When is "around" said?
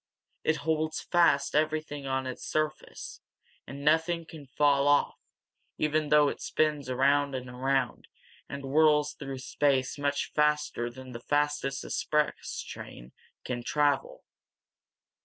6.89-7.35, 7.47-8.07